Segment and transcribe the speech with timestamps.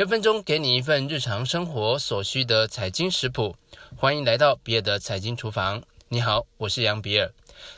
[0.00, 3.54] 六分钟给你一份日常生活所需的财经食谱，
[3.98, 5.82] 欢迎来到比尔的财经厨房。
[6.08, 7.30] 你好，我是杨比尔。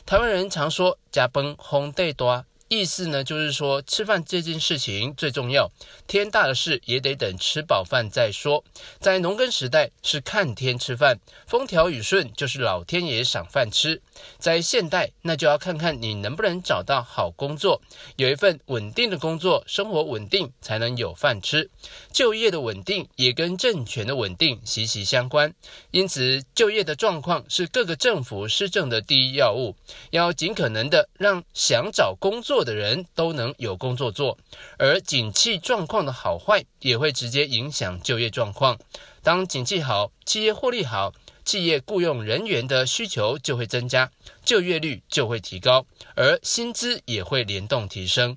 [0.06, 2.44] 台湾人常说“呷饭皇帝大”。
[2.72, 5.70] 意思呢，就是说吃饭这件事情最重要，
[6.06, 8.64] 天大的事也得等吃饱饭再说。
[8.98, 14.00] 在农耕时代是看天吃饭，风调雨顺就是老天爷赏饭吃。
[14.38, 17.82] 在现代，那就要看看你能不能找到好工作，
[18.16, 21.68] 有一份稳定的工作，生活稳定才能有饭吃。
[22.10, 25.52] 就业的稳定也跟政权的稳定息息相关，
[25.90, 29.76] 因此就业的状况是各个政府施政的第一要务，
[30.10, 34.38] 要尽可能的让想找工作的人都能有工作做，
[34.78, 38.78] 而景气状况的好坏也会直接影响就业状况。
[39.22, 41.12] 当景气好，企业获利好，
[41.44, 44.10] 企业雇佣人员的需求就会增加，
[44.44, 48.36] 就业率就会提高，而薪资也会联动提升，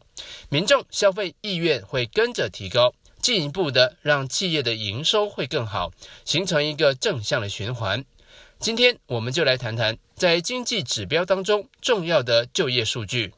[0.50, 5.92] 民众消费意愿会跟着提高，进一步的让企业的营收会更好，
[6.24, 8.06] 形成一个正向的循环。
[8.60, 13.34] 今天我们就来谈谈在经济指标当中重要的就业数据。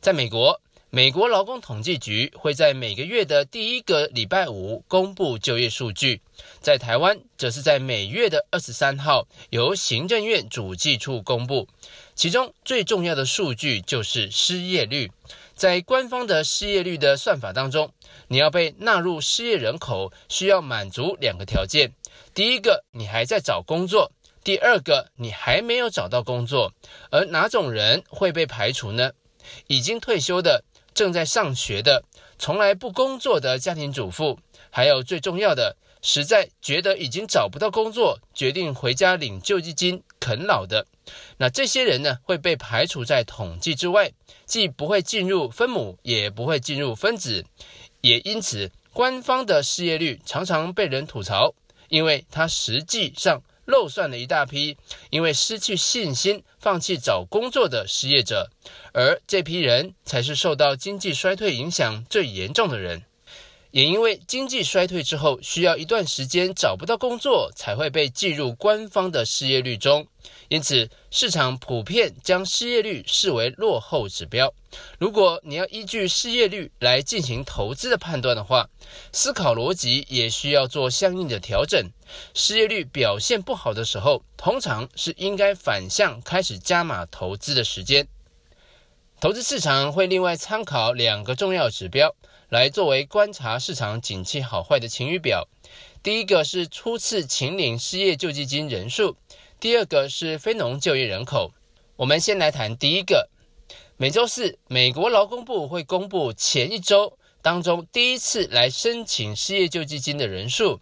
[0.00, 0.60] 在美国，
[0.90, 6.22] 美国劳工统计局会在每个月的第一个礼拜五公布就业数据。
[6.60, 11.66] 在台湾，则是在每月的二十三号由行政院主计处公布。
[12.14, 15.10] 其中最重要的数据就是失业率。
[15.56, 17.92] 在官方的失业率的算法当中，
[18.28, 21.92] 你要被纳入失业人口，需要满足两个条件：
[22.32, 24.12] 第一个，你还在找工作；
[24.44, 26.72] 第二个，你还没有找到工作。
[27.10, 29.10] 而哪种人会被排除呢？
[29.66, 32.04] 已经退休的、正在上学的、
[32.38, 34.38] 从来不工作的家庭主妇，
[34.70, 40.86] 还有最重要的，实在觉得已经找不到工作，决定回家领救济金啃老的，
[41.38, 44.12] 那这些人呢，会被排除在统计之外，
[44.46, 47.44] 既不会进入分母，也不会进入分子，
[48.00, 51.54] 也因此，官方的失业率常常被人吐槽，
[51.88, 53.42] 因为它实际上。
[53.68, 54.78] 漏算了一大批，
[55.10, 58.50] 因为失去信心、放弃找工作的失业者，
[58.94, 63.02] 而这批人才是受到经济衰退影响最严重的人。
[63.70, 70.06] 也因为经济衰退之后，需要一段时间找不到工作，才会被计入官方的失业率中。
[70.48, 74.52] 因此，市场普遍将失业率视为落后指标。
[74.98, 78.68] 如果你要依据失业率来进行投资的判断的话，
[79.12, 81.90] 思考逻辑也需要做相应的调整。
[82.32, 88.08] 失业率表现不好的时候，通常是应该反向开始加码投资的时间。
[89.20, 92.14] 投资市场会另外参考两个重要指标。
[92.50, 95.48] 来作为观察市场景气好坏的晴雨表，
[96.02, 99.16] 第一个是初次请领失业救济金人数，
[99.58, 101.52] 第二个是非农就业人口。
[101.96, 103.28] 我们先来谈第一个，
[103.96, 110.80] 每周四，美国劳工部会公布前一周当中第一次来申请失业救济金的人数，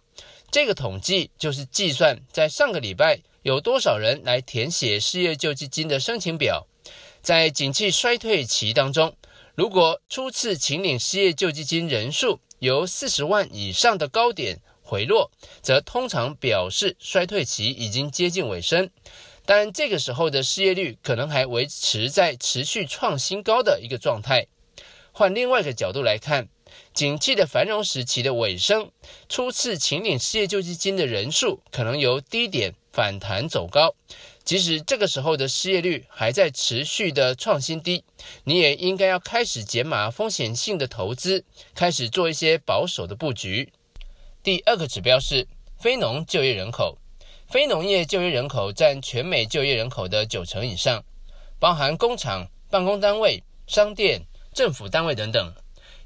[0.51, 6.65] 这个统计就是计算在上个礼拜有多少人来填写失业救济金的申请表，
[7.21, 9.15] 在景气衰退期当中。
[9.55, 18.89] 如果初次请领失业救济金人数由四十万以上的高点回落，则通常表示衰退期已经接近尾声。
[19.45, 24.47] 但这个时候的失业率可能还维持在持续创新高的一个状态。
[25.11, 26.47] 换另外一个角度来看，
[26.93, 28.91] 景气的繁荣时期的尾声，
[29.27, 33.95] 初次请领失业救济金的人数可能由低点反弹走高。
[34.47, 38.05] 即使这个时候的失业率还在持续的创新低，
[38.45, 41.43] 你也应该要开始减码风险性的投资，
[41.75, 43.73] 开始做一些保守的布局。
[44.41, 45.45] 第二个指标是
[45.77, 46.97] 非农就业人口，
[47.49, 51.03] 非农业就业人口占全美就业人口的九成以上，
[51.59, 54.21] 包含工厂、办公单位、商店、
[54.53, 55.53] 政府单位等等。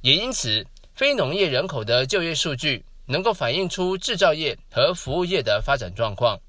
[0.02, 0.66] 也因此，
[0.96, 6.40] 非农业人口的就业数据能够反映出制造业和服务业的发展状况。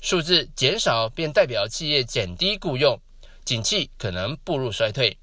[0.00, 2.98] 数字减少便代表企业减低雇用，
[3.44, 5.14] 景气可能步入衰退；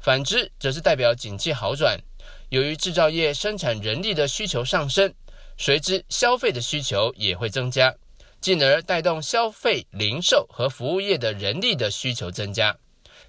[0.00, 1.96] 反之，则是代表景气好转。
[2.48, 5.12] 由于制造业生产人力的需求上升，
[5.56, 7.94] 随之消费的需求也会增加，
[8.40, 12.76] 进而带动消费、零售和服务业的人力的需求增加。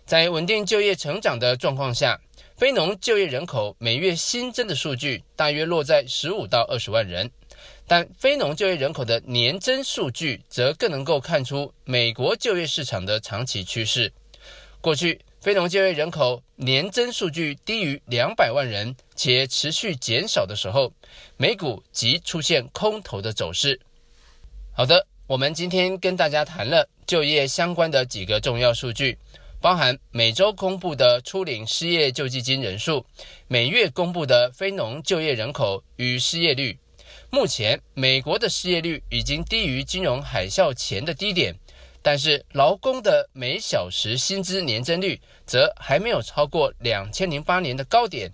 [0.06, 2.20] 在稳定就业成长的状况下，
[2.58, 7.30] 非农就业人口每月新增的数据大约落在十五到二十万人。
[7.88, 14.12] 但非农就业人口的年增数据则更能够看出美国就业市场的长期趋势。
[14.82, 20.92] 过去非农就业人口年增数据低于两百万人且持续减少的时候，
[21.38, 23.80] 美股即出现空头的走势。
[24.72, 29.18] 好的，我们今天跟大家谈了就业相关的几个重要数据，
[29.62, 33.06] 包含每周公布的初领失业救济金人数，
[33.48, 36.78] 每月公布的非农就业人口与失业率。
[37.30, 41.54] 目前，美国的失业率已经低于金融海啸前的低点，
[42.02, 48.32] 但是劳工的每小时薪资年增率则还没有超过两千零八年的高点。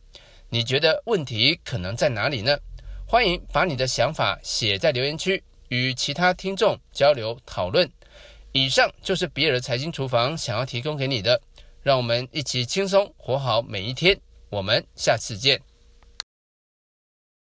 [0.50, 2.58] 你觉得问题可能在哪里呢？
[3.08, 7.90] 欢迎把你的想法写在留言区，与其他听众交流讨论。
[8.52, 11.42] 以上就是比尔财经厨房想要提供给你的，
[11.82, 14.20] 让我们一起轻松活好每一天。
[14.50, 15.71] 我们下次见。